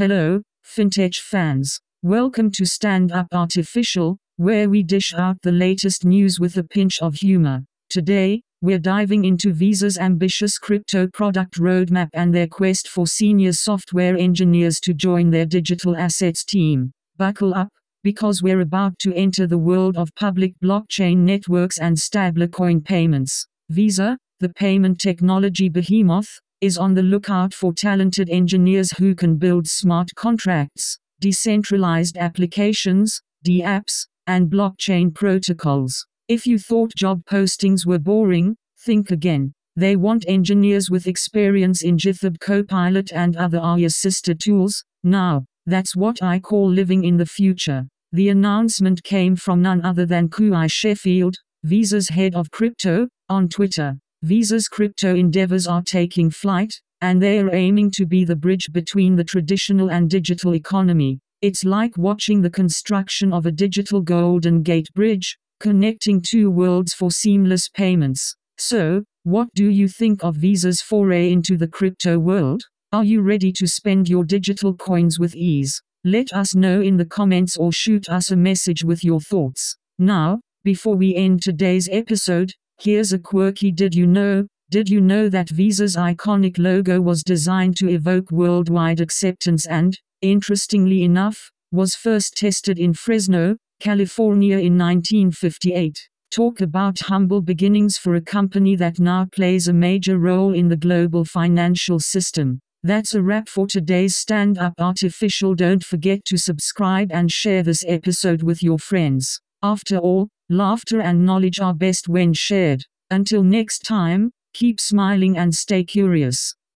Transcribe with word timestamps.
Hello, 0.00 0.40
fintech 0.64 1.16
fans. 1.16 1.78
Welcome 2.00 2.50
to 2.52 2.64
Stand 2.64 3.12
Up 3.12 3.26
Artificial, 3.34 4.16
where 4.38 4.70
we 4.70 4.82
dish 4.82 5.12
out 5.12 5.36
the 5.42 5.52
latest 5.52 6.06
news 6.06 6.40
with 6.40 6.56
a 6.56 6.64
pinch 6.64 7.02
of 7.02 7.16
humor. 7.16 7.64
Today, 7.90 8.40
we're 8.62 8.78
diving 8.78 9.26
into 9.26 9.52
Visa's 9.52 9.98
ambitious 9.98 10.56
crypto 10.56 11.06
product 11.06 11.58
roadmap 11.58 12.08
and 12.14 12.34
their 12.34 12.46
quest 12.46 12.88
for 12.88 13.06
senior 13.06 13.52
software 13.52 14.16
engineers 14.16 14.80
to 14.80 14.94
join 14.94 15.28
their 15.28 15.44
digital 15.44 15.94
assets 15.94 16.46
team. 16.46 16.92
Buckle 17.18 17.52
up, 17.52 17.68
because 18.02 18.42
we're 18.42 18.62
about 18.62 18.98
to 19.00 19.12
enter 19.12 19.46
the 19.46 19.58
world 19.58 19.98
of 19.98 20.14
public 20.14 20.54
blockchain 20.64 21.18
networks 21.18 21.76
and 21.76 21.94
stablecoin 21.98 22.82
payments. 22.82 23.46
Visa, 23.68 24.16
the 24.38 24.48
payment 24.48 24.98
technology 24.98 25.68
behemoth, 25.68 26.40
is 26.60 26.76
on 26.76 26.94
the 26.94 27.02
lookout 27.02 27.54
for 27.54 27.72
talented 27.72 28.28
engineers 28.28 28.92
who 28.98 29.14
can 29.14 29.36
build 29.36 29.66
smart 29.66 30.14
contracts, 30.14 30.98
decentralized 31.20 32.16
applications, 32.18 33.22
DApps, 33.44 34.06
and 34.26 34.50
blockchain 34.50 35.14
protocols. 35.14 36.06
If 36.28 36.46
you 36.46 36.58
thought 36.58 36.94
job 36.94 37.24
postings 37.24 37.86
were 37.86 37.98
boring, 37.98 38.56
think 38.78 39.10
again. 39.10 39.54
They 39.76 39.96
want 39.96 40.24
engineers 40.28 40.90
with 40.90 41.06
experience 41.06 41.82
in 41.82 41.96
GitHub 41.96 42.38
Copilot 42.40 43.12
and 43.12 43.36
other 43.36 43.58
AI 43.58 43.78
assisted 43.80 44.38
tools. 44.40 44.84
Now, 45.02 45.46
that's 45.66 45.96
what 45.96 46.22
I 46.22 46.38
call 46.38 46.68
living 46.68 47.04
in 47.04 47.16
the 47.16 47.26
future. 47.26 47.86
The 48.12 48.28
announcement 48.28 49.02
came 49.02 49.36
from 49.36 49.62
none 49.62 49.82
other 49.82 50.04
than 50.04 50.28
Cuy 50.28 50.70
Sheffield, 50.70 51.36
Visa's 51.64 52.08
head 52.08 52.34
of 52.34 52.50
crypto, 52.50 53.08
on 53.28 53.48
Twitter. 53.48 53.96
Visa's 54.22 54.68
crypto 54.68 55.14
endeavors 55.14 55.66
are 55.66 55.82
taking 55.82 56.30
flight, 56.30 56.74
and 57.00 57.22
they 57.22 57.38
are 57.38 57.54
aiming 57.54 57.90
to 57.92 58.04
be 58.04 58.24
the 58.24 58.36
bridge 58.36 58.70
between 58.70 59.16
the 59.16 59.24
traditional 59.24 59.90
and 59.90 60.10
digital 60.10 60.54
economy. 60.54 61.20
It's 61.40 61.64
like 61.64 61.96
watching 61.96 62.42
the 62.42 62.50
construction 62.50 63.32
of 63.32 63.46
a 63.46 63.50
digital 63.50 64.02
Golden 64.02 64.62
Gate 64.62 64.92
Bridge, 64.94 65.38
connecting 65.58 66.20
two 66.20 66.50
worlds 66.50 66.92
for 66.92 67.10
seamless 67.10 67.70
payments. 67.70 68.36
So, 68.58 69.04
what 69.22 69.48
do 69.54 69.70
you 69.70 69.88
think 69.88 70.22
of 70.22 70.36
Visa's 70.36 70.82
foray 70.82 71.32
into 71.32 71.56
the 71.56 71.68
crypto 71.68 72.18
world? 72.18 72.62
Are 72.92 73.04
you 73.04 73.22
ready 73.22 73.52
to 73.52 73.66
spend 73.66 74.06
your 74.06 74.24
digital 74.24 74.74
coins 74.74 75.18
with 75.18 75.34
ease? 75.34 75.80
Let 76.04 76.30
us 76.34 76.54
know 76.54 76.82
in 76.82 76.98
the 76.98 77.06
comments 77.06 77.56
or 77.56 77.72
shoot 77.72 78.10
us 78.10 78.30
a 78.30 78.36
message 78.36 78.84
with 78.84 79.02
your 79.02 79.20
thoughts. 79.20 79.78
Now, 79.98 80.40
before 80.62 80.96
we 80.96 81.14
end 81.14 81.40
today's 81.40 81.88
episode, 81.90 82.52
Here's 82.82 83.12
a 83.12 83.18
quirky 83.18 83.72
did 83.72 83.94
you 83.94 84.06
know? 84.06 84.46
Did 84.70 84.88
you 84.88 85.02
know 85.02 85.28
that 85.28 85.50
Visa's 85.50 85.96
iconic 85.96 86.58
logo 86.58 86.98
was 86.98 87.22
designed 87.22 87.76
to 87.76 87.90
evoke 87.90 88.30
worldwide 88.30 89.02
acceptance 89.02 89.66
and, 89.66 89.98
interestingly 90.22 91.02
enough, 91.02 91.50
was 91.70 91.94
first 91.94 92.38
tested 92.38 92.78
in 92.78 92.94
Fresno, 92.94 93.56
California 93.80 94.56
in 94.56 94.78
1958? 94.78 96.08
Talk 96.30 96.62
about 96.62 97.00
humble 97.00 97.42
beginnings 97.42 97.98
for 97.98 98.14
a 98.14 98.22
company 98.22 98.76
that 98.76 98.98
now 98.98 99.26
plays 99.30 99.68
a 99.68 99.74
major 99.74 100.16
role 100.16 100.54
in 100.54 100.68
the 100.68 100.76
global 100.78 101.26
financial 101.26 102.00
system. 102.00 102.60
That's 102.82 103.14
a 103.14 103.20
wrap 103.20 103.50
for 103.50 103.66
today's 103.66 104.16
Stand 104.16 104.56
Up 104.56 104.72
Artificial. 104.78 105.54
Don't 105.54 105.84
forget 105.84 106.24
to 106.24 106.38
subscribe 106.38 107.12
and 107.12 107.30
share 107.30 107.62
this 107.62 107.84
episode 107.86 108.42
with 108.42 108.62
your 108.62 108.78
friends. 108.78 109.38
After 109.62 109.98
all, 109.98 110.28
Laughter 110.52 111.00
and 111.00 111.24
knowledge 111.24 111.60
are 111.60 111.72
best 111.72 112.08
when 112.08 112.34
shared. 112.34 112.84
Until 113.08 113.44
next 113.44 113.84
time, 113.84 114.32
keep 114.52 114.80
smiling 114.80 115.38
and 115.38 115.54
stay 115.54 115.84
curious. 115.84 116.56